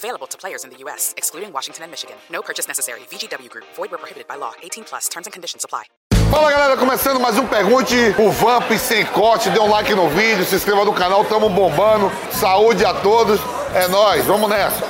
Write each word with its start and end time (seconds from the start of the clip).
Available 0.00 0.26
to 0.28 0.38
players 0.38 0.64
in 0.64 0.70
the 0.70 0.78
U.S., 0.84 1.12
excluding 1.18 1.52
Washington 1.52 1.84
and 1.84 1.90
Michigan. 1.90 2.16
No 2.32 2.40
purchase 2.40 2.66
necessary. 2.66 3.00
VGW 3.10 3.50
Group. 3.50 3.66
Void 3.76 3.90
where 3.90 3.98
prohibited 3.98 4.26
by 4.26 4.36
law. 4.36 4.52
18 4.62 4.84
plus. 4.84 5.08
Terms 5.10 5.26
and 5.26 5.32
conditions 5.32 5.62
apply. 5.62 5.84
Fala 6.30 6.50
galera, 6.52 6.76
começando 6.76 7.20
mais 7.20 7.36
um 7.36 7.46
Pergunte, 7.46 8.14
o 8.18 8.30
Vamp 8.30 8.70
sem 8.78 9.04
corte, 9.06 9.50
dê 9.50 9.58
um 9.58 9.68
like 9.68 9.92
no 9.94 10.08
vídeo, 10.08 10.44
se 10.44 10.54
inscreva 10.54 10.84
no 10.84 10.94
canal, 10.94 11.24
tamo 11.24 11.50
bombando, 11.50 12.08
saúde 12.30 12.84
a 12.84 12.94
todos, 12.94 13.40
é 13.74 13.88
nóis, 13.88 14.24
vamos 14.26 14.48
nessa. 14.48 14.86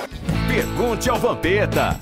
Pergunte 0.46 1.08
ao 1.08 1.18
Vampeta. 1.18 1.98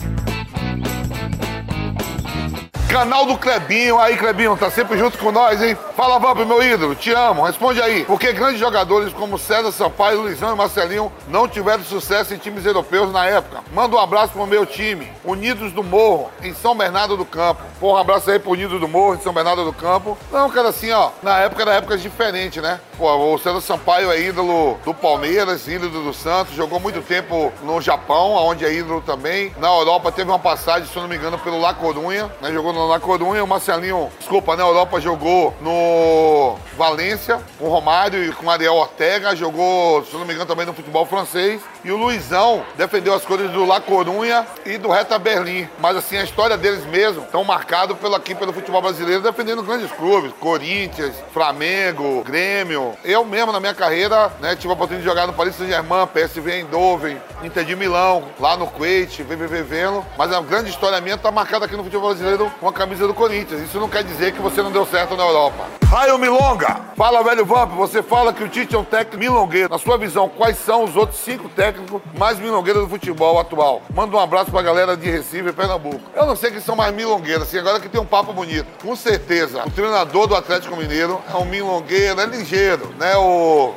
Canal 2.89 3.27
do 3.27 3.37
Clebinho, 3.37 3.99
aí 3.99 4.17
Clebinho, 4.17 4.57
tá 4.57 4.71
sempre 4.71 4.97
junto 4.97 5.19
com 5.19 5.31
nós, 5.31 5.63
hein? 5.63 5.77
Fala 5.95 6.19
Vamp, 6.19 6.39
meu 6.39 6.63
ídolo, 6.63 6.95
te 6.95 7.13
amo, 7.13 7.43
responde 7.43 7.83
aí. 7.83 8.05
Por 8.05 8.19
que 8.19 8.33
grandes 8.33 8.59
jogadores 8.59 9.13
como 9.13 9.39
César 9.39 9.71
Sampaio, 9.71 10.23
Luizão 10.23 10.55
e 10.55 10.57
Marcelinho 10.57 11.13
não 11.29 11.47
tiveram 11.47 11.85
sucesso 11.85 12.33
em 12.33 12.39
times 12.39 12.65
europeus 12.65 13.13
na 13.13 13.27
época? 13.27 13.63
Manda 13.75 13.95
um 13.95 13.99
abraço 13.99 14.33
pro 14.33 14.47
meu 14.47 14.65
time, 14.65 15.13
Unidos 15.23 15.71
do 15.73 15.85
Morro, 15.85 16.31
em 16.43 16.55
São 16.55 16.75
Bernardo 16.75 17.15
do 17.15 17.27
Campo. 17.27 17.63
Porra, 17.79 17.99
um 17.99 18.01
abraço 18.01 18.31
aí 18.31 18.39
pro 18.39 18.53
Unidos 18.53 18.81
do 18.81 18.89
Morro, 18.89 19.17
em 19.17 19.21
São 19.21 19.35
Bernardo 19.35 19.67
do 19.67 19.73
Campo. 19.73 20.17
Não, 20.33 20.49
cara, 20.49 20.71
assim, 20.71 20.91
ó, 20.91 21.11
na 21.23 21.39
época 21.41 21.63
era 21.63 21.75
épocas 21.75 22.01
diferentes, 22.01 22.63
né? 22.63 22.81
Pô, 22.97 23.35
o 23.35 23.39
César 23.39 23.61
Sampaio 23.61 24.11
é 24.11 24.21
ídolo 24.21 24.79
do 24.85 24.95
Palmeiras, 24.95 25.69
ídolo 25.69 26.05
do 26.05 26.15
Santos, 26.15 26.55
jogou 26.55 26.81
muito 26.81 27.03
tempo 27.03 27.53
no 27.63 27.81
Japão, 27.83 28.33
onde 28.33 28.65
é 28.65 28.73
ídolo 28.73 29.03
também. 29.03 29.53
Na 29.59 29.69
Europa 29.69 30.11
teve 30.11 30.31
uma 30.31 30.39
passagem, 30.39 30.89
se 30.89 30.97
eu 30.97 31.03
não 31.03 31.09
me 31.09 31.17
engano, 31.17 31.39
pelo 31.39 31.61
La 31.61 31.75
Corunha, 31.75 32.33
né? 32.41 32.51
Jogou 32.51 32.73
no 32.73 32.78
La 32.87 33.01
Corunha, 33.01 33.43
o 33.43 33.47
Marcelinho, 33.47 34.11
desculpa, 34.19 34.57
na 34.57 34.63
Europa 34.63 35.01
jogou 35.01 35.55
no 35.61 36.57
Valência, 36.77 37.41
com 37.59 37.69
Romário 37.69 38.23
e 38.23 38.33
com 38.33 38.51
Ariel 38.51 38.75
Ortega, 38.75 39.35
jogou, 39.35 40.05
se 40.05 40.15
não 40.15 40.25
me 40.25 40.33
engano, 40.33 40.47
também 40.47 40.67
no 40.67 40.75
futebol 40.75 41.05
francês. 41.07 41.61
E 41.85 41.91
o 41.91 41.97
Luizão 41.97 42.65
defendeu 42.77 43.15
as 43.15 43.25
cores 43.25 43.51
do 43.51 43.65
La 43.65 43.81
Corunha 43.81 44.47
e 44.65 44.79
do 44.79 44.91
Reta 44.91 45.19
Berlim. 45.19 45.69
Mas 45.79 45.97
assim, 45.97 46.17
a 46.17 46.25
história 46.25 46.57
deles 46.57 46.85
mesmo 46.87 47.23
estão 47.23 47.45
marcados 47.45 47.97
pelo, 47.99 48.15
aqui 48.15 48.35
pelo 48.35 48.53
futebol 48.53 48.83
brasileiro, 48.83 49.23
defendendo 49.23 49.63
grandes 49.63 49.91
clubes, 49.93 50.33
Corinthians, 50.41 51.15
Flamengo, 51.33 52.23
Grêmio. 52.25 52.95
Eu 53.05 53.25
mesmo, 53.25 53.53
na 53.53 53.61
minha 53.61 53.75
carreira, 53.75 54.33
né, 54.41 54.57
tive 54.57 54.69
a 54.69 54.75
oportunidade 54.75 55.03
de 55.03 55.09
jogar 55.09 55.27
no 55.27 55.33
Paris 55.33 55.55
Saint-Germain, 55.55 56.07
PSV 56.07 56.51
Eindhoven, 56.51 57.21
Inter 57.43 57.65
de 57.65 57.77
Milão, 57.77 58.25
lá 58.41 58.57
no 58.57 58.67
Kuwait, 58.67 59.23
VVV 59.23 59.63
Velo. 59.63 60.05
Mas 60.17 60.33
a 60.33 60.41
grande 60.41 60.71
história 60.71 61.01
minha 61.01 61.15
está 61.15 61.31
marcada 61.31 61.67
aqui 61.67 61.77
no 61.77 61.85
futebol 61.85 62.09
brasileiro 62.09 62.51
com 62.61 62.69
a 62.69 62.73
camisa 62.73 63.07
do 63.07 63.15
Corinthians. 63.15 63.63
Isso 63.63 63.79
não 63.79 63.89
quer 63.89 64.03
dizer 64.03 64.33
que 64.33 64.41
você 64.41 64.63
não 64.63 64.73
deu 64.73 64.85
certo 64.87 65.17
na 65.17 65.25
Europa. 65.25 65.65
Raio 65.87 66.19
Milonga! 66.19 66.81
Fala, 66.97 67.23
velho 67.23 67.47
Vamp, 67.47 67.71
você 67.73 68.03
fala 68.03 68.33
que 68.33 68.43
o 68.43 68.49
Tite 68.49 68.75
é 68.75 68.79
um 68.79 68.85
técnico 68.85 69.19
milongueiro. 69.19 69.69
Na 69.71 69.79
sua 69.79 69.97
visão, 69.97 70.29
quais 70.29 70.59
são 70.59 70.85
os 70.85 70.97
outros 70.97 71.21
cinco 71.21 71.49
técnicos 71.49 71.68
mais 72.17 72.39
milongueiros 72.39 72.83
do 72.83 72.89
futebol 72.89 73.39
atual? 73.39 73.83
Manda 73.95 74.17
um 74.17 74.21
abraço 74.21 74.51
pra 74.51 74.63
galera 74.63 74.97
de 74.97 75.11
Recife 75.11 75.49
e 75.49 75.53
Pernambuco. 75.53 76.01
Eu 76.15 76.27
não 76.27 76.37
sei 76.37 76.51
que 76.51 76.61
são 76.61 76.77
mais 76.77 76.95
milongueiros, 76.95 77.45
assim, 77.45 77.59
agora 77.59 77.81
que 77.81 77.89
tem 77.89 78.01
um 78.01 78.07
papo 78.07 78.33
bonito. 78.33 78.67
Com 78.83 78.95
certeza, 78.97 79.63
o 79.67 79.71
treinador 79.71 80.27
do 80.27 80.35
Atlético 80.35 80.77
Mineiro 80.77 81.21
é 81.33 81.37
um 81.37 81.45
milongueiro, 81.45 82.21
é 82.21 82.27
ligeiro, 82.27 82.93
né? 82.99 83.17
O 83.17 83.75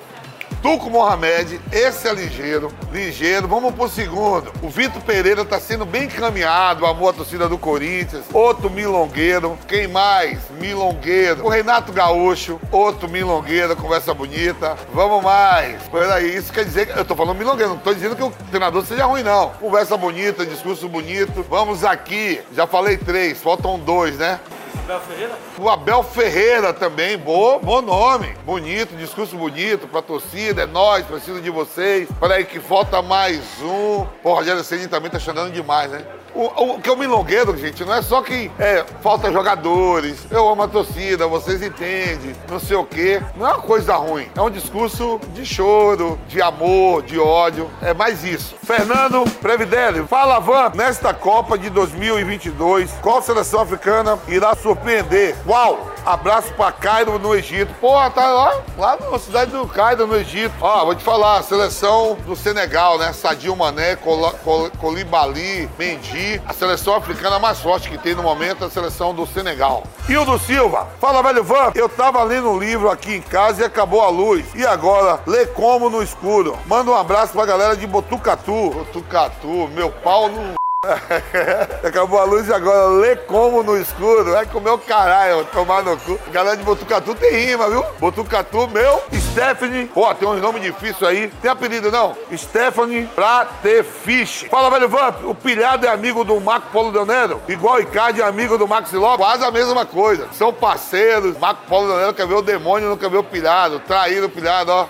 Tuco 0.61 0.91
Mohamed, 0.91 1.59
esse 1.71 2.07
é 2.07 2.13
ligeiro, 2.13 2.71
ligeiro. 2.93 3.47
Vamos 3.47 3.73
pro 3.73 3.89
segundo. 3.89 4.53
O 4.61 4.69
Vitor 4.69 5.01
Pereira 5.01 5.43
tá 5.43 5.59
sendo 5.59 5.87
bem 5.87 6.03
encaminhado, 6.03 6.85
amor 6.85 7.09
à 7.09 7.13
torcida 7.13 7.49
do 7.49 7.57
Corinthians. 7.57 8.25
Outro 8.31 8.69
milongueiro. 8.69 9.57
Quem 9.67 9.87
mais? 9.87 10.37
Milongueiro. 10.59 11.43
O 11.43 11.49
Renato 11.49 11.91
Gaúcho, 11.91 12.61
outro 12.71 13.09
milongueiro, 13.09 13.75
conversa 13.75 14.13
bonita. 14.13 14.77
Vamos 14.93 15.23
mais. 15.23 15.81
Peraí, 15.89 16.35
isso 16.35 16.53
quer 16.53 16.63
dizer 16.63 16.85
que 16.85 16.99
eu 16.99 17.05
tô 17.05 17.15
falando 17.15 17.39
milongueiro, 17.39 17.71
não 17.71 17.79
tô 17.79 17.91
dizendo 17.91 18.15
que 18.15 18.23
o 18.23 18.31
treinador 18.51 18.85
seja 18.85 19.05
ruim, 19.05 19.23
não. 19.23 19.49
Conversa 19.59 19.97
bonita, 19.97 20.45
discurso 20.45 20.87
bonito. 20.87 21.43
Vamos 21.49 21.83
aqui. 21.83 22.39
Já 22.55 22.67
falei 22.67 22.97
três, 22.97 23.41
faltam 23.41 23.79
dois, 23.79 24.15
né? 24.17 24.39
Abel 24.79 24.99
Ferreira? 25.01 25.37
O 25.57 25.69
Abel 25.69 26.03
Ferreira 26.03 26.73
também, 26.73 27.17
bom, 27.17 27.59
bom 27.59 27.81
nome. 27.81 28.35
Bonito, 28.45 28.95
discurso 28.95 29.35
bonito 29.37 29.87
pra 29.87 30.01
torcida, 30.01 30.63
é 30.63 30.65
nós, 30.65 31.05
preciso 31.05 31.41
de 31.41 31.49
vocês. 31.49 32.09
Peraí 32.19 32.45
que 32.45 32.59
falta 32.59 33.01
mais 33.01 33.41
um. 33.61 34.05
Pô, 34.23 34.33
Rogério 34.33 34.63
Ceni 34.63 34.87
também 34.87 35.11
tá 35.11 35.19
chamando 35.19 35.51
demais, 35.51 35.91
né? 35.91 36.03
O, 36.33 36.75
o 36.75 36.81
que 36.81 36.89
é 36.89 36.93
o 36.93 36.97
milongueiro, 36.97 37.55
gente, 37.57 37.83
não 37.83 37.93
é 37.93 38.01
só 38.01 38.21
que 38.21 38.49
é, 38.57 38.85
falta 39.01 39.31
jogadores, 39.31 40.25
eu 40.31 40.47
amo 40.47 40.63
a 40.63 40.67
torcida, 40.67 41.27
vocês 41.27 41.61
entendem, 41.61 42.35
não 42.49 42.59
sei 42.59 42.77
o 42.77 42.85
quê. 42.85 43.21
Não 43.35 43.47
é 43.47 43.53
uma 43.53 43.61
coisa 43.61 43.95
ruim. 43.95 44.27
É 44.35 44.41
um 44.41 44.49
discurso 44.49 45.19
de 45.33 45.45
choro, 45.45 46.17
de 46.27 46.41
amor, 46.41 47.03
de 47.03 47.19
ódio. 47.19 47.69
É 47.81 47.93
mais 47.93 48.23
isso. 48.23 48.55
Fernando 48.63 49.29
Previdelli, 49.41 50.05
fala, 50.07 50.39
Van, 50.39 50.71
nesta 50.75 51.13
Copa 51.13 51.57
de 51.57 51.69
2022, 51.69 52.91
qual 53.01 53.21
seleção 53.21 53.61
africana 53.61 54.17
irá 54.27 54.55
surpreender? 54.55 55.35
Uau! 55.45 55.91
Abraço 56.05 56.53
pra 56.53 56.71
Cairo 56.71 57.19
no 57.19 57.35
Egito. 57.35 57.73
Porra, 57.79 58.09
tá 58.09 58.27
lá, 58.27 58.61
lá 58.77 58.97
na 58.97 59.19
cidade 59.19 59.51
do 59.51 59.67
Cairo 59.67 60.07
no 60.07 60.15
Egito. 60.15 60.53
Ó, 60.59 60.85
vou 60.85 60.95
te 60.95 61.03
falar, 61.03 61.37
a 61.37 61.43
seleção 61.43 62.17
do 62.25 62.35
Senegal, 62.35 62.97
né? 62.97 63.13
Sadio 63.13 63.55
Mané, 63.55 63.95
Col 63.95 64.31
Col 64.43 64.71
Colibali, 64.79 65.69
Mendy. 65.77 66.41
A 66.47 66.53
seleção 66.53 66.95
africana 66.95 67.39
mais 67.39 67.59
forte 67.59 67.89
que 67.89 67.97
tem 67.97 68.15
no 68.15 68.23
momento 68.23 68.63
é 68.63 68.67
a 68.67 68.69
seleção 68.69 69.13
do 69.13 69.25
Senegal. 69.27 69.83
Hildo 70.09 70.37
Silva, 70.39 70.87
fala 70.99 71.21
velho 71.21 71.43
Van, 71.43 71.71
eu 71.75 71.87
tava 71.87 72.23
lendo 72.23 72.49
um 72.49 72.57
livro 72.57 72.89
aqui 72.89 73.15
em 73.15 73.21
casa 73.21 73.61
e 73.61 73.65
acabou 73.65 74.01
a 74.01 74.09
luz. 74.09 74.45
E 74.55 74.65
agora, 74.65 75.19
lê 75.25 75.45
como 75.45 75.89
no 75.89 76.01
escuro. 76.01 76.57
Manda 76.65 76.91
um 76.91 76.95
abraço 76.95 77.33
pra 77.33 77.45
galera 77.45 77.75
de 77.75 77.85
Botucatu. 77.85 78.71
Botucatu, 78.71 79.69
meu 79.73 79.91
pau 79.91 80.29
no 80.29 80.60
Acabou 81.87 82.19
a 82.19 82.23
luz 82.23 82.47
e 82.47 82.53
agora 82.53 82.87
lê 82.87 83.15
como 83.15 83.61
no 83.61 83.77
escuro. 83.77 84.31
Vai 84.31 84.47
comer 84.47 84.71
o 84.71 84.79
caralho, 84.79 85.45
tomar 85.45 85.83
no 85.83 85.95
cu. 85.95 86.19
Galera 86.31 86.57
de 86.57 86.63
Botucatu 86.63 87.13
tem 87.13 87.45
rima, 87.45 87.69
viu? 87.69 87.85
Botucatu, 87.99 88.67
meu. 88.67 88.99
Stephanie. 89.13 89.85
Pô, 89.85 90.11
tem 90.15 90.27
um 90.27 90.37
nome 90.37 90.59
difícil 90.59 91.05
aí. 91.05 91.27
Tem 91.39 91.51
apelido 91.51 91.91
não? 91.91 92.17
Stephanie 92.35 93.05
Pratefish. 93.13 94.47
Fala, 94.49 94.71
velho 94.71 94.89
Vamp. 94.89 95.23
O 95.25 95.35
pilhado 95.35 95.85
é 95.85 95.89
amigo 95.89 96.23
do 96.23 96.41
Marco 96.41 96.71
Polo 96.71 96.89
Leonero? 96.89 97.39
Igual 97.47 97.75
o 97.75 97.81
Icardi 97.81 98.19
é 98.19 98.25
amigo 98.25 98.57
do 98.57 98.67
Maxi 98.67 98.95
Lopes? 98.95 99.23
Quase 99.23 99.45
a 99.45 99.51
mesma 99.51 99.85
coisa. 99.85 100.29
São 100.33 100.51
parceiros. 100.51 101.37
Marco 101.37 101.61
Polo 101.69 101.89
Leonero 101.89 102.15
quer 102.15 102.25
ver 102.25 102.33
o 102.33 102.41
demônio, 102.41 102.89
não 102.89 102.97
quer 102.97 103.11
ver 103.11 103.17
o 103.17 103.23
pilhado. 103.23 103.79
Traído 103.81 104.25
o 104.25 104.29
pilhado, 104.29 104.71
ó. 104.71 104.87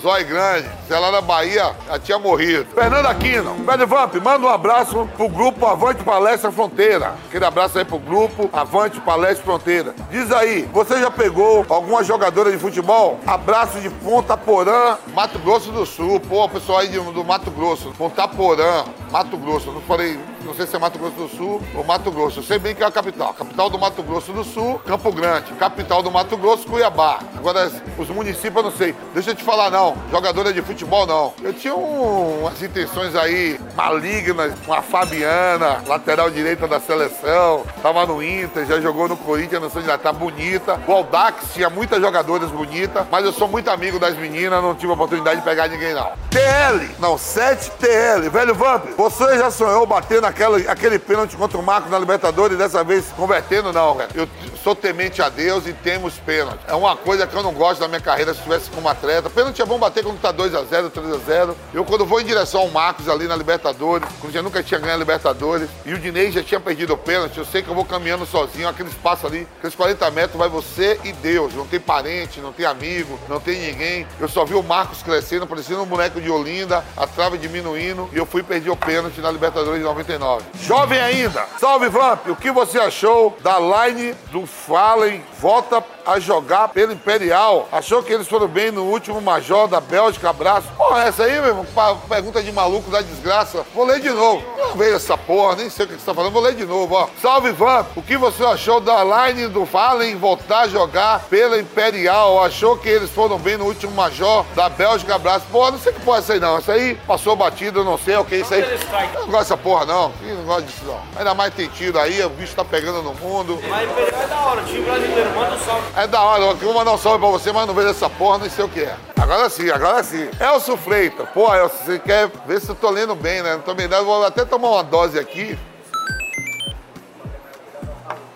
Zói 0.00 0.24
Grande, 0.24 0.68
se 0.86 0.94
lá 0.94 1.10
na 1.12 1.20
Bahia, 1.20 1.74
já 1.86 1.98
tinha 1.98 2.18
morrido. 2.18 2.66
Fernando 2.74 3.06
Aquino, 3.06 3.54
Velho 3.64 3.86
Vamp, 3.86 4.14
manda 4.16 4.46
um 4.46 4.48
abraço 4.48 5.08
pro 5.16 5.28
grupo 5.28 5.66
Avante 5.66 6.02
Palestra 6.02 6.50
Fronteira. 6.50 7.14
Aquele 7.28 7.44
abraço 7.44 7.78
aí 7.78 7.84
pro 7.84 7.98
grupo 7.98 8.48
Avante 8.52 9.00
Palestra 9.00 9.44
Fronteira. 9.44 9.94
Diz 10.10 10.30
aí, 10.32 10.68
você 10.72 11.00
já 11.00 11.10
pegou 11.10 11.64
alguma 11.68 12.02
jogadora 12.02 12.50
de 12.50 12.58
futebol? 12.58 13.20
Abraço 13.26 13.80
de 13.80 13.90
Ponta 13.90 14.36
Porã, 14.36 14.96
Mato 15.14 15.38
Grosso 15.38 15.70
do 15.70 15.86
Sul. 15.86 16.20
Pô, 16.20 16.48
pessoal 16.48 16.78
aí 16.78 16.88
do 16.88 17.24
Mato 17.24 17.50
Grosso, 17.50 17.92
Ponta 17.96 18.26
Porã, 18.26 18.84
Mato 19.10 19.36
Grosso. 19.36 19.68
Eu 19.68 19.74
não 19.74 19.82
falei 19.82 20.18
não 20.44 20.54
sei 20.54 20.66
se 20.66 20.76
é 20.76 20.78
Mato 20.78 20.98
Grosso 20.98 21.16
do 21.16 21.28
Sul 21.28 21.62
ou 21.74 21.84
Mato 21.84 22.10
Grosso. 22.10 22.40
Eu 22.40 22.42
sei 22.42 22.58
bem 22.58 22.74
que 22.74 22.82
é 22.82 22.86
a 22.86 22.90
capital. 22.90 23.34
Capital 23.34 23.70
do 23.70 23.78
Mato 23.78 24.02
Grosso 24.02 24.32
do 24.32 24.44
Sul, 24.44 24.80
Campo 24.86 25.12
Grande. 25.12 25.52
Capital 25.54 26.02
do 26.02 26.10
Mato 26.10 26.36
Grosso, 26.36 26.66
Cuiabá. 26.66 27.20
Agora, 27.36 27.70
os 27.98 28.08
municípios 28.08 28.56
eu 28.56 28.62
não 28.62 28.72
sei. 28.72 28.94
Deixa 29.14 29.30
eu 29.30 29.34
te 29.34 29.44
falar, 29.44 29.70
não. 29.70 29.96
Jogadora 30.10 30.52
de 30.52 30.62
futebol, 30.62 31.06
não. 31.06 31.34
Eu 31.42 31.52
tinha 31.52 31.74
um, 31.74 32.40
umas 32.40 32.62
intenções 32.62 33.14
aí 33.14 33.60
malignas 33.74 34.52
com 34.64 34.72
a 34.72 34.82
Fabiana, 34.82 35.82
lateral 35.86 36.30
direita 36.30 36.66
da 36.66 36.80
seleção. 36.80 37.64
Tava 37.82 38.06
no 38.06 38.22
Inter, 38.22 38.66
já 38.66 38.80
jogou 38.80 39.08
no 39.08 39.16
Corinthians, 39.16 39.62
não 39.62 39.70
sei 39.70 39.82
já 39.82 39.98
tá 39.98 40.12
bonita. 40.12 40.80
O 40.86 40.92
Aldax 40.92 41.52
tinha 41.54 41.68
muitas 41.70 42.00
jogadoras 42.00 42.50
bonitas, 42.50 43.06
mas 43.10 43.24
eu 43.24 43.32
sou 43.32 43.48
muito 43.48 43.68
amigo 43.70 43.98
das 43.98 44.16
meninas, 44.16 44.62
não 44.62 44.74
tive 44.74 44.92
oportunidade 44.92 45.40
de 45.40 45.44
pegar 45.44 45.68
ninguém, 45.68 45.94
não. 45.94 46.10
TL, 46.30 46.90
não, 46.98 47.16
7TL. 47.16 48.30
Velho 48.30 48.54
Vamp, 48.54 48.86
você 48.96 49.38
já 49.38 49.50
sonhou 49.50 49.86
bater 49.86 50.20
na 50.20 50.31
naquele 50.32 50.68
aquele 50.68 50.98
pênalti 50.98 51.36
contra 51.36 51.58
o 51.58 51.62
Marcos 51.62 51.90
na 51.90 51.98
Libertadores, 51.98 52.56
dessa 52.56 52.82
vez 52.82 53.06
convertendo, 53.16 53.72
não, 53.72 53.94
velho. 53.94 54.10
Eu 54.14 54.28
sou 54.62 54.74
temente 54.74 55.20
a 55.20 55.28
Deus 55.28 55.66
e 55.66 55.72
temos 55.72 56.14
pênalti. 56.14 56.60
É 56.66 56.74
uma 56.74 56.96
coisa 56.96 57.26
que 57.26 57.34
eu 57.34 57.42
não 57.42 57.52
gosto 57.52 57.80
da 57.80 57.88
minha 57.88 58.00
carreira 58.00 58.32
se 58.32 58.38
estivesse 58.38 58.70
como 58.70 58.88
atleta. 58.88 59.28
Pênalti 59.28 59.60
é 59.60 59.64
bom 59.64 59.78
bater 59.78 60.02
quando 60.02 60.20
tá 60.20 60.32
2x0, 60.32 60.90
3x0. 60.90 61.54
Eu, 61.74 61.84
quando 61.84 62.06
vou 62.06 62.20
em 62.20 62.24
direção 62.24 62.62
ao 62.62 62.68
Marcos 62.68 63.08
ali 63.08 63.26
na 63.26 63.36
Libertadores, 63.36 64.08
quando 64.20 64.32
já 64.32 64.42
nunca 64.42 64.62
tinha 64.62 64.80
ganho 64.80 64.94
a 64.94 64.96
Libertadores, 64.96 65.68
e 65.84 65.92
o 65.92 65.98
Dinei 65.98 66.32
já 66.32 66.42
tinha 66.42 66.60
perdido 66.60 66.94
o 66.94 66.96
pênalti, 66.96 67.38
eu 67.38 67.44
sei 67.44 67.62
que 67.62 67.68
eu 67.68 67.74
vou 67.74 67.84
caminhando 67.84 68.24
sozinho, 68.26 68.68
aquele 68.68 68.88
espaço 68.88 69.26
ali, 69.26 69.46
aqueles 69.58 69.76
40 69.76 70.10
metros, 70.10 70.38
vai 70.38 70.48
você 70.48 70.98
e 71.04 71.12
Deus. 71.12 71.54
Não 71.54 71.66
tem 71.66 71.80
parente, 71.80 72.40
não 72.40 72.52
tem 72.52 72.64
amigo, 72.66 73.18
não 73.28 73.40
tem 73.40 73.60
ninguém. 73.60 74.06
Eu 74.18 74.28
só 74.28 74.44
vi 74.44 74.54
o 74.54 74.62
Marcos 74.62 75.02
crescendo, 75.02 75.46
parecendo 75.46 75.82
um 75.82 75.86
boneco 75.86 76.20
de 76.20 76.30
Olinda, 76.30 76.84
a 76.96 77.06
trave 77.06 77.36
diminuindo, 77.38 78.08
e 78.12 78.16
eu 78.16 78.26
fui 78.26 78.42
perder 78.42 78.70
o 78.70 78.76
pênalti 78.76 79.20
na 79.20 79.30
Libertadores 79.30 79.78
de 79.78 79.84
99. 79.84 80.21
Jovem 80.62 81.00
ainda, 81.00 81.46
salve 81.58 81.88
Vamp, 81.88 82.28
o 82.28 82.36
que 82.36 82.50
você 82.52 82.78
achou 82.78 83.36
da 83.42 83.58
line 83.58 84.14
do 84.30 84.46
Fallen? 84.46 85.22
Volta 85.40 85.82
a 86.06 86.20
jogar 86.20 86.68
pelo 86.68 86.92
Imperial. 86.92 87.68
Achou 87.72 88.02
que 88.02 88.12
eles 88.12 88.28
foram 88.28 88.46
bem 88.46 88.70
no 88.70 88.84
último 88.84 89.20
Major 89.20 89.66
da 89.66 89.80
Bélgica, 89.80 90.30
abraço. 90.30 90.68
Porra, 90.76 91.02
essa 91.02 91.24
aí, 91.24 91.32
meu 91.32 91.48
irmão, 91.48 91.66
pergunta 92.08 92.40
de 92.42 92.52
maluco 92.52 92.90
da 92.90 93.00
desgraça. 93.00 93.64
Vou 93.74 93.84
ler 93.84 94.00
de 94.00 94.10
novo. 94.10 94.42
Não 94.56 94.74
veio 94.76 94.94
essa 94.94 95.18
porra, 95.18 95.56
nem 95.56 95.68
sei 95.68 95.84
o 95.84 95.88
que 95.88 95.94
você 95.94 96.06
tá 96.06 96.14
falando, 96.14 96.32
vou 96.32 96.42
ler 96.42 96.54
de 96.54 96.64
novo, 96.64 96.94
ó. 96.94 97.08
Salve, 97.20 97.50
Vamp, 97.50 97.88
o 97.96 98.02
que 98.02 98.16
você 98.16 98.44
achou 98.44 98.80
da 98.80 99.02
line 99.02 99.48
do 99.48 99.66
Fallen 99.66 100.16
voltar 100.16 100.60
a 100.60 100.68
jogar 100.68 101.24
pela 101.28 101.58
Imperial? 101.58 102.42
Achou 102.44 102.76
que 102.76 102.88
eles 102.88 103.10
foram 103.10 103.38
bem 103.38 103.56
no 103.56 103.64
último 103.64 103.92
Major 103.92 104.44
da 104.54 104.68
Bélgica, 104.68 105.16
abraço. 105.16 105.46
Porra, 105.50 105.72
não 105.72 105.78
sei 105.78 105.92
que 105.92 106.00
porra 106.00 106.18
é 106.18 106.20
essa 106.20 106.32
aí, 106.34 106.40
não. 106.40 106.56
Essa 106.56 106.72
aí 106.72 106.94
passou 107.06 107.34
batida, 107.34 107.80
eu 107.80 107.84
não 107.84 107.98
sei 107.98 108.16
o 108.16 108.24
que 108.24 108.36
é 108.36 108.38
isso 108.38 108.54
aí. 108.54 108.62
Eu 108.62 109.20
não 109.22 109.26
gosto 109.26 109.38
dessa 109.40 109.56
porra, 109.56 109.84
não. 109.84 110.11
Eu 110.22 110.36
não 110.36 110.44
gosto 110.44 110.66
disso, 110.66 110.84
não. 110.84 111.00
Ainda 111.16 111.34
mais 111.34 111.54
tem 111.54 111.68
tiro 111.68 111.98
aí, 111.98 112.22
o 112.22 112.30
bicho 112.30 112.54
tá 112.54 112.64
pegando 112.64 113.02
no 113.02 113.14
mundo. 113.14 113.58
Mas 113.68 113.90
Imperial 113.90 114.22
é 114.22 114.26
da 114.26 114.40
hora, 114.40 114.60
o 114.60 114.64
time 114.64 114.82
brasileiro, 114.82 115.30
manda 115.30 115.54
um 115.54 115.58
salve. 115.58 115.86
É 115.96 116.06
da 116.06 116.22
hora, 116.22 116.42
eu 116.42 116.56
vou 116.56 116.74
mandar 116.74 116.92
um 116.92 116.98
salve 116.98 117.18
pra 117.18 117.28
você, 117.28 117.52
mas 117.52 117.66
não 117.66 117.74
vejo 117.74 117.88
essa 117.88 118.10
porra, 118.10 118.38
nem 118.38 118.50
sei 118.50 118.64
o 118.64 118.68
que 118.68 118.80
é. 118.80 118.96
Agora 119.20 119.48
sim, 119.50 119.70
agora 119.70 120.02
sim. 120.02 120.28
Elcio 120.40 120.76
Freitas, 120.76 121.28
pô, 121.30 121.54
Elcio, 121.54 121.78
você 121.84 121.98
quer 121.98 122.30
ver 122.46 122.60
se 122.60 122.68
eu 122.68 122.74
tô 122.74 122.90
lendo 122.90 123.14
bem, 123.14 123.42
né? 123.42 123.54
Não 123.54 123.62
tô 123.62 123.74
bem 123.74 123.88
vou 123.88 124.24
até 124.24 124.44
tomar 124.44 124.70
uma 124.70 124.84
dose 124.84 125.18
aqui. 125.18 125.58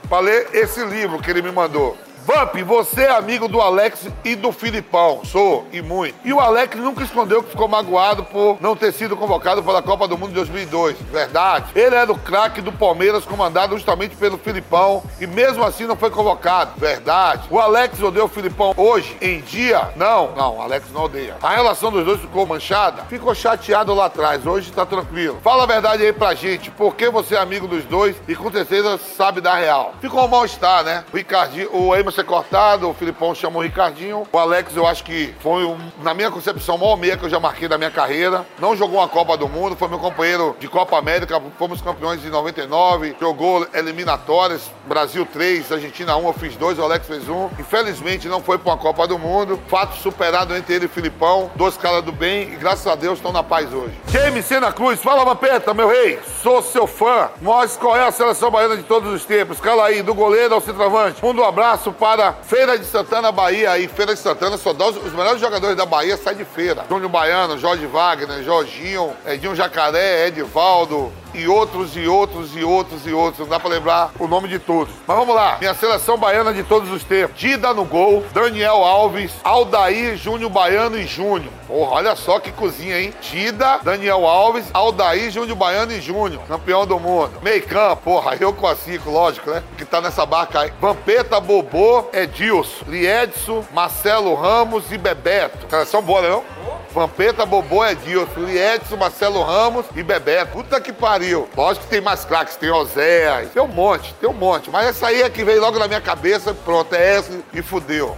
Pra 0.09 0.21
ler 0.21 0.49
esse 0.53 0.85
livro 0.85 1.19
que 1.19 1.31
ele 1.31 1.43
me 1.43 1.51
mandou. 1.51 1.97
Vamp, 2.27 2.57
você 2.65 3.03
é 3.03 3.11
amigo 3.13 3.47
do 3.47 3.61
Alex 3.61 4.09
e 4.25 4.35
do 4.35 4.51
Filipão. 4.51 5.21
Sou, 5.25 5.65
e 5.73 5.81
muito. 5.81 6.17
E 6.25 6.33
o 6.33 6.41
Alex 6.41 6.75
nunca 6.75 7.05
escondeu 7.05 7.41
que 7.41 7.51
ficou 7.51 7.69
magoado 7.69 8.25
por 8.25 8.59
não 8.61 8.75
ter 8.75 8.93
sido 8.93 9.17
convocado 9.17 9.63
para 9.63 9.79
a 9.79 9.83
Copa 9.83 10.09
do 10.09 10.19
Mundo 10.19 10.31
de 10.31 10.35
2002. 10.35 10.97
Verdade. 11.13 11.67
Ele 11.73 11.95
era 11.95 12.11
o 12.11 12.19
craque 12.19 12.61
do 12.61 12.73
Palmeiras, 12.73 13.25
comandado 13.25 13.77
justamente 13.77 14.17
pelo 14.17 14.37
Filipão, 14.39 15.05
e 15.21 15.27
mesmo 15.29 15.63
assim 15.63 15.87
não 15.87 15.95
foi 15.95 16.11
convocado. 16.11 16.73
Verdade. 16.77 17.47
O 17.49 17.61
Alex 17.61 18.03
odeia 18.03 18.25
o 18.25 18.29
Filipão 18.29 18.75
hoje, 18.77 19.17
em 19.21 19.41
dia? 19.43 19.91
Não, 19.95 20.33
não, 20.33 20.57
o 20.57 20.63
Alex 20.63 20.87
não 20.93 21.05
odeia. 21.05 21.37
A 21.41 21.55
relação 21.55 21.93
dos 21.93 22.05
dois 22.05 22.21
ficou 22.21 22.45
manchada? 22.45 23.05
Ficou 23.05 23.37
chateado 23.37 23.95
lá 23.95 24.07
atrás, 24.07 24.45
hoje 24.45 24.73
tá 24.73 24.85
tranquilo. 24.85 25.39
Fala 25.45 25.63
a 25.63 25.67
verdade 25.67 26.03
aí 26.03 26.13
pra 26.13 26.35
gente, 26.35 26.73
por 26.73 26.97
que 26.97 27.09
você 27.09 27.37
é 27.37 27.39
amigo 27.39 27.69
dos 27.69 27.85
dois 27.85 28.17
e 28.27 28.35
com 28.35 28.51
certeza 28.51 28.99
sabe 28.99 29.41
da 29.41 29.55
real? 29.55 29.95
Ficou 30.01 30.25
um 30.25 30.29
mal-estar, 30.29 30.83
né? 30.83 31.05
O 31.13 31.17
Ricardinho, 31.17 31.71
o 31.73 31.95
Emerson 31.95 32.16
é 32.21 32.25
cortado, 32.25 32.89
o 32.89 32.95
Filipão 32.95 33.35
chamou 33.35 33.61
o 33.61 33.65
Ricardinho. 33.65 34.27
O 34.33 34.39
Alex, 34.39 34.77
eu 34.77 34.87
acho 34.87 35.05
que 35.05 35.35
foi, 35.41 35.65
um, 35.65 35.79
na 36.03 36.15
minha 36.15 36.31
concepção, 36.31 36.77
o 36.77 36.79
maior 36.79 36.97
meia 36.97 37.17
que 37.17 37.25
eu 37.25 37.31
já 37.31 37.41
marquei 37.41 37.69
da 37.69 37.79
minha 37.79 37.91
carreira. 37.91 38.47
Não 38.59 38.77
jogou 38.77 38.99
uma 38.99 39.09
Copa 39.09 39.37
do 39.37 39.49
Mundo, 39.49 39.77
foi 39.77 39.89
meu 39.89 39.99
companheiro 39.99 40.57
de 40.59 40.69
Copa 40.69 40.99
América, 40.99 41.41
fomos 41.59 41.81
campeões 41.81 42.21
de 42.21 42.31
99, 42.31 43.17
jogou 43.21 43.67
eliminatórias, 43.73 44.71
Brasil 44.87 45.27
3, 45.27 45.73
Argentina 45.73 46.17
1, 46.17 46.27
eu 46.27 46.33
fiz 46.33 46.57
dois, 46.57 46.79
o 46.79 46.83
Alex 46.83 47.07
fez 47.07 47.29
um. 47.29 47.49
Infelizmente 47.59 48.29
não 48.29 48.41
foi 48.41 48.59
para 48.59 48.73
uma 48.73 48.79
Copa 48.79 49.07
do 49.07 49.19
Mundo. 49.19 49.59
Fato 49.69 49.97
superado 49.97 50.55
entre 50.55 50.75
ele 50.75 50.85
e 50.85 50.87
o 50.87 50.91
Filipão, 50.91 51.51
dois 51.55 51.77
caras 51.77 52.03
do 52.03 52.13
bem 52.13 52.53
e 52.53 52.57
graças 52.57 52.87
a 52.87 52.95
Deus 52.95 53.19
estão 53.19 53.33
na 53.33 53.43
paz 53.43 53.73
hoje. 53.73 53.95
James 54.09 54.45
Sena 54.45 54.73
Cruz, 54.73 55.01
fala 55.01 55.25
Vampeta, 55.25 55.75
meu 55.75 55.89
rei, 55.89 56.19
sou 56.43 56.63
seu 56.63 56.87
fã. 56.87 57.31
Mas 57.41 57.77
qual 57.77 57.97
é 57.97 58.07
a 58.07 58.13
seleção 58.13 58.51
baiana 58.51 58.77
de 58.77 58.83
todos 58.83 59.13
os 59.13 59.25
tempos? 59.25 59.61
Cala 59.61 59.87
aí, 59.87 60.03
do 60.03 60.15
goleiro 60.15 60.55
ao 60.55 60.61
centroavante. 60.61 61.25
Manda 61.25 61.41
um 61.41 61.45
abraço 61.45 61.93
para 61.93 62.06
Feira 62.43 62.79
de 62.79 62.85
Santana, 62.85 63.33
Bahia. 63.33 63.73
Aí, 63.73 63.89
Feira 63.89 64.15
de 64.15 64.21
Santana, 64.21 64.57
só 64.57 64.73
dá 64.73 64.87
os, 64.87 64.97
os 64.97 65.13
melhores 65.13 65.41
jogadores 65.41 65.77
da 65.77 65.85
Bahia 65.85 66.17
saem 66.17 66.37
de 66.37 66.45
feira. 66.45 66.85
Júnior 66.89 67.11
Baiano, 67.11 67.59
Jorge 67.59 67.85
Wagner, 67.87 68.45
Jorginho, 68.45 69.13
Edinho 69.27 69.57
Jacaré, 69.57 70.29
Edivaldo, 70.29 71.13
e 71.37 71.47
outros, 71.49 71.97
e 71.97 72.07
outros, 72.07 72.57
e 72.57 72.65
outros, 72.65 73.07
e 73.07 73.13
outros. 73.13 73.41
Não 73.41 73.49
dá 73.49 73.61
pra 73.61 73.69
lembrar 73.69 74.11
o 74.19 74.27
nome 74.27 74.49
de 74.49 74.59
todos. 74.59 74.93
Mas 75.07 75.17
vamos 75.17 75.35
lá. 75.35 75.59
Minha 75.61 75.75
seleção 75.75 76.17
baiana 76.17 76.53
de 76.53 76.63
todos 76.63 76.91
os 76.91 77.05
tempos. 77.05 77.39
Dida 77.39 77.73
no 77.75 77.85
gol, 77.85 78.25
Daniel 78.33 78.85
Alves, 78.85 79.33
Aldair, 79.45 80.17
Júnior 80.17 80.51
Baiano 80.51 80.99
e 80.99 81.07
Júnior. 81.07 81.53
Porra, 81.67 81.97
olha 81.97 82.17
só 82.17 82.39
que 82.39 82.53
cozinha, 82.53 83.01
hein? 83.01 83.13
Dida, 83.21 83.79
Daniel 83.83 84.27
Alves, 84.27 84.67
Aldair, 84.73 85.31
Júnior 85.31 85.57
Baiano 85.57 85.93
e 85.93 86.01
Júnior. 86.01 86.43
Campeão 86.49 86.87
do 86.87 86.99
mundo. 86.99 87.33
Meio 87.43 87.63
campo, 87.67 88.03
porra, 88.03 88.37
eu 88.39 88.53
com 88.53 88.67
a 88.67 88.77
cinco, 88.77 89.11
lógico, 89.11 89.51
né? 89.51 89.63
Que 89.77 89.85
tá 89.85 90.01
nessa 90.01 90.25
barca 90.25 90.61
aí. 90.61 90.73
Vampeta, 90.81 91.41
Bobô, 91.41 92.07
Edilson, 92.13 92.85
Liedson, 92.89 93.65
Marcelo 93.73 94.35
Ramos 94.35 94.91
e 94.93 94.99
Bebeto. 94.99 95.67
Seleção 95.69 96.03
boa, 96.03 96.23
né, 96.23 96.29
não? 96.29 96.56
Vampeta, 96.93 97.45
Bobô, 97.45 97.85
Edilson, 97.85 98.49
Edson, 98.49 98.97
Marcelo 98.97 99.43
Ramos 99.43 99.87
e 99.95 100.03
Bebeto. 100.03 100.53
Puta 100.53 100.81
que 100.81 100.93
pariu. 100.93 101.49
Lógico 101.57 101.85
que 101.85 101.91
tem 101.91 102.01
mais 102.01 102.25
craques, 102.25 102.57
tem 102.57 102.71
Oséias, 102.71 103.51
tem 103.51 103.63
um 103.63 103.69
monte, 103.69 104.15
tem 104.15 104.29
um 104.29 104.33
monte. 104.33 104.71
Mas 104.71 104.87
essa 104.87 105.09
aí 105.09 105.23
é 105.23 105.29
que 105.29 105.45
veio 105.45 105.61
logo 105.61 105.79
na 105.79 105.87
minha 105.87 106.01
cabeça, 106.01 106.55
pronto, 106.55 106.95
é 106.95 107.17
essa 107.17 107.33
e 107.53 107.61
fudeu. 107.63 108.17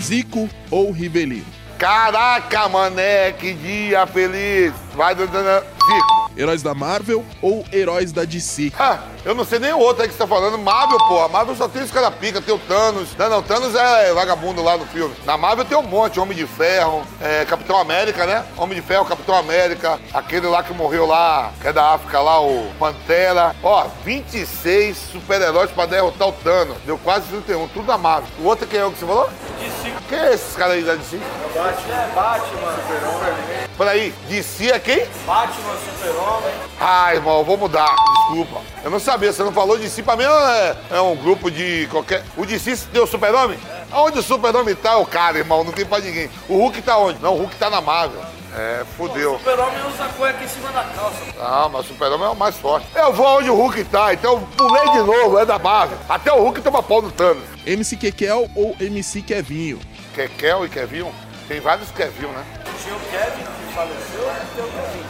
Zico 0.00 0.48
ou 0.70 0.90
Rivelino? 0.90 1.46
Caraca, 1.78 2.68
mané, 2.68 3.32
que 3.32 3.52
dia 3.52 4.06
feliz. 4.06 4.72
Vai. 4.94 5.14
Zico. 5.14 6.23
Heróis 6.36 6.62
da 6.62 6.74
Marvel 6.74 7.24
ou 7.40 7.64
heróis 7.72 8.12
da 8.12 8.24
DC? 8.24 8.72
Ah, 8.78 9.00
eu 9.24 9.34
não 9.34 9.44
sei 9.44 9.58
nem 9.58 9.72
o 9.72 9.78
outro 9.78 10.02
aí 10.02 10.08
que 10.08 10.14
você 10.14 10.18
tá 10.18 10.26
falando. 10.26 10.58
Marvel, 10.58 10.98
porra. 11.08 11.28
Marvel 11.28 11.54
só 11.54 11.68
tem 11.68 11.82
os 11.82 11.90
caras 11.90 12.14
pica, 12.16 12.40
tem 12.40 12.54
o 12.54 12.58
Thanos. 12.58 13.16
Não, 13.16 13.28
não, 13.28 13.42
Thanos 13.42 13.74
é 13.74 14.12
vagabundo 14.12 14.62
lá 14.62 14.76
no 14.76 14.84
filme. 14.86 15.14
Na 15.24 15.36
Marvel 15.36 15.64
tem 15.64 15.76
um 15.76 15.82
monte. 15.82 16.18
Homem 16.18 16.36
de 16.36 16.46
Ferro, 16.46 17.02
é, 17.20 17.44
Capitão 17.44 17.78
América, 17.78 18.26
né? 18.26 18.44
Homem 18.56 18.80
de 18.80 18.86
Ferro, 18.86 19.04
Capitão 19.04 19.34
América. 19.34 19.98
Aquele 20.12 20.46
lá 20.46 20.62
que 20.62 20.72
morreu 20.72 21.06
lá, 21.06 21.52
que 21.60 21.68
é 21.68 21.72
da 21.72 21.94
África 21.94 22.20
lá, 22.20 22.40
o 22.40 22.70
Pantera. 22.78 23.54
Ó, 23.62 23.86
26 24.04 24.96
super-heróis 25.12 25.70
pra 25.70 25.86
derrotar 25.86 26.28
o 26.28 26.32
Thanos. 26.32 26.76
Deu 26.84 26.98
quase 26.98 27.26
31, 27.28 27.68
tudo 27.68 27.86
da 27.86 27.98
Marvel. 27.98 28.28
O 28.40 28.44
outro 28.44 28.66
quem 28.66 28.80
é 28.80 28.84
o 28.84 28.90
que 28.90 28.98
você 28.98 29.06
falou? 29.06 29.28
DC. 29.58 29.83
Quem 30.08 30.18
é 30.18 30.34
esses 30.34 30.54
caras 30.54 30.74
aí 30.74 30.82
da 30.82 30.94
DC? 30.94 31.18
Batman 31.54 31.94
é 31.94 32.14
Batman, 32.14 32.74
Super-Homem. 32.76 33.68
Peraí, 33.78 34.14
DC 34.28 34.70
é 34.70 34.78
quem? 34.78 35.06
Batman, 35.26 35.74
Super-Homem. 35.98 36.54
Ah, 36.78 37.14
irmão, 37.14 37.38
eu 37.38 37.44
vou 37.44 37.56
mudar. 37.56 37.94
Desculpa. 38.28 38.60
Eu 38.82 38.90
não 38.90 39.00
sabia, 39.00 39.32
você 39.32 39.42
não 39.42 39.52
falou 39.52 39.78
si. 39.78 40.02
Pra 40.02 40.16
mim 40.16 40.24
é, 40.24 40.76
é 40.90 41.00
um 41.00 41.16
grupo 41.16 41.50
de 41.50 41.88
qualquer. 41.90 42.22
O 42.36 42.46
si 42.46 42.86
deu 42.92 43.06
super-homem? 43.06 43.58
Aonde 43.90 44.18
o 44.18 44.22
super-homem 44.22 44.74
tá, 44.74 44.98
o 44.98 45.06
cara, 45.06 45.38
irmão? 45.38 45.64
Não 45.64 45.72
tem 45.72 45.86
pra 45.86 46.00
ninguém. 46.00 46.28
O 46.48 46.56
Hulk 46.58 46.82
tá 46.82 46.98
onde? 46.98 47.22
Não, 47.22 47.34
o 47.34 47.38
Hulk 47.38 47.56
tá 47.56 47.70
na 47.70 47.80
Marvel. 47.80 48.20
É, 48.56 48.84
fudeu. 48.96 49.38
Super-Homem 49.38 49.80
usa 49.92 50.04
cueca 50.16 50.44
em 50.44 50.48
cima 50.48 50.70
da 50.70 50.84
calça. 50.84 51.16
Ah, 51.40 51.68
mas 51.72 51.86
o 51.86 51.88
super-homem 51.88 52.26
é 52.26 52.30
o 52.30 52.36
mais 52.36 52.56
forte. 52.56 52.86
Eu 52.94 53.12
vou 53.12 53.38
onde 53.38 53.50
o 53.50 53.54
Hulk 53.54 53.84
tá, 53.84 54.14
então 54.14 54.34
eu 54.34 54.40
pulei 54.56 54.90
de 54.90 54.98
novo, 54.98 55.38
é 55.38 55.44
da 55.44 55.58
Marvel. 55.58 55.98
Até 56.08 56.32
o 56.32 56.40
Hulk 56.40 56.60
toma 56.60 56.82
pau 56.82 57.02
no 57.02 57.10
Thanos. 57.10 57.42
MC 57.66 57.96
Kekel 57.96 58.48
ou 58.54 58.76
MC 58.78 59.22
Kevinho? 59.22 59.80
Kekel 60.14 60.64
e 60.64 60.68
Kevin? 60.68 61.12
Tem 61.48 61.60
vários 61.60 61.90
Kevin, 61.90 62.28
né? 62.28 62.44
Tinha 62.82 62.94
o 62.94 63.00
Kevin, 63.00 63.42
que 63.42 63.74
faleceu, 63.74 64.22
e 64.22 64.54
tem 64.54 64.64
o 64.64 64.68
Kevin. 64.68 65.04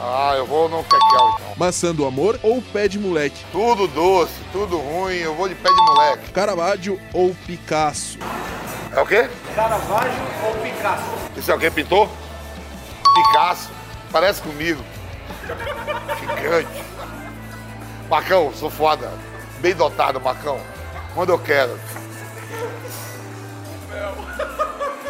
Ah, 0.00 0.34
eu 0.36 0.46
vou 0.46 0.68
no 0.68 0.82
Kekel 0.84 0.98
então. 1.34 1.54
Maçã 1.56 1.94
do 1.94 2.06
amor 2.06 2.38
ou 2.42 2.62
pé 2.62 2.88
de 2.88 2.98
moleque? 2.98 3.44
Tudo 3.52 3.86
doce, 3.88 4.32
tudo 4.52 4.78
ruim, 4.78 5.16
eu 5.16 5.34
vou 5.34 5.48
de 5.48 5.54
pé 5.54 5.68
de 5.68 5.82
moleque. 5.82 6.30
Caravaggio 6.30 7.00
ou 7.12 7.34
Picasso? 7.46 8.18
É 8.92 9.00
o 9.00 9.06
quê? 9.06 9.28
Caravaggio 9.54 10.22
ou 10.46 10.54
Picasso? 10.62 11.04
Isso 11.36 11.50
é 11.50 11.54
alguém 11.54 11.70
pintou? 11.70 12.08
Picasso. 13.14 13.70
Parece 14.10 14.40
comigo. 14.40 14.82
Gigante. 16.20 16.84
Macão, 18.08 18.52
sou 18.54 18.70
foda. 18.70 19.12
Bem 19.58 19.74
dotado, 19.74 20.20
Macão. 20.20 20.58
Quando 21.14 21.30
eu 21.30 21.38
quero. 21.38 21.78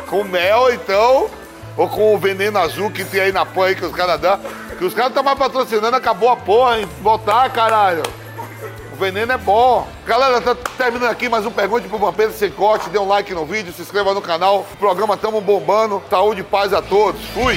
Com 0.07 0.25
mel, 0.25 0.73
então. 0.73 1.29
Ou 1.77 1.89
com 1.89 2.15
o 2.15 2.19
veneno 2.19 2.59
azul 2.59 2.91
que 2.91 3.05
tem 3.05 3.21
aí 3.21 3.33
na 3.33 3.47
aí 3.65 3.75
que 3.75 3.85
os 3.85 3.95
caras 3.95 4.21
dão. 4.21 4.39
Que 4.79 4.85
os 4.85 4.95
caras 4.95 5.11
estão 5.11 5.23
mais 5.23 5.39
patrocinando, 5.39 5.97
acabou 5.97 6.29
a 6.29 6.37
porra, 6.37 6.81
hein? 6.81 6.89
Voltar, 7.03 7.51
caralho. 7.51 8.03
O 8.93 8.97
veneno 8.97 9.33
é 9.33 9.39
bom. 9.39 9.87
Galera, 10.07 10.41
tá 10.41 10.57
terminando 10.77 11.11
aqui 11.11 11.29
mais 11.29 11.47
um 11.47 11.51
Pergunte 11.51 11.89
pro 11.89 11.99
Vampiro 11.99 12.33
Sem 12.33 12.51
Corte. 12.51 12.91
Dê 12.91 12.99
um 12.99 13.07
like 13.07 13.33
no 13.33 13.45
vídeo, 13.45 13.73
se 13.73 13.83
inscreva 13.83 14.13
no 14.13 14.21
canal. 14.21 14.67
O 14.73 14.77
programa 14.77 15.17
tamo 15.17 15.41
bombando. 15.41 16.03
Saúde 16.11 16.41
e 16.41 16.45
paz 16.45 16.73
a 16.73 16.83
todos. 16.83 17.25
Fui! 17.27 17.57